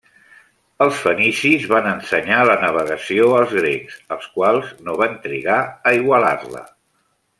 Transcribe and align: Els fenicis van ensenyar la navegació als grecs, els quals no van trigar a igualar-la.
Els 0.85 1.01
fenicis 1.01 1.67
van 1.73 1.89
ensenyar 1.89 2.39
la 2.51 2.55
navegació 2.63 3.27
als 3.41 3.53
grecs, 3.59 3.99
els 4.17 4.27
quals 4.39 4.73
no 4.89 4.97
van 5.03 5.15
trigar 5.27 5.61
a 5.91 5.95
igualar-la. 5.99 6.65